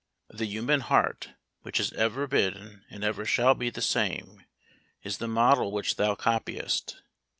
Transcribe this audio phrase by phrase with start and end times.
[0.31, 4.43] The human heart, which has ever been and ever shall be the same,
[5.03, 7.03] is the model which thou copiest.